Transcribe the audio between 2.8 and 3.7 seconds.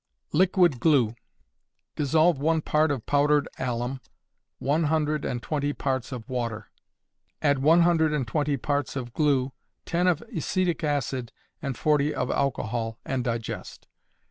of powdered